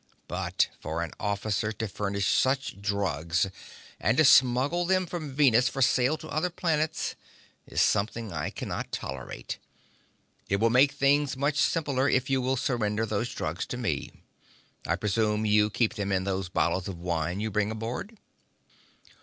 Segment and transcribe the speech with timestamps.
[0.27, 3.47] But for an officer to furnish such drugs
[3.99, 7.13] and to smuggle them from Venus for sale to other planets
[7.67, 9.59] is something I cannot tolerate.
[10.49, 14.11] It will make things much simpler if you will surrender those drugs to me.
[14.87, 18.17] I presume you keep them in those bottles of wine you bring aboard?"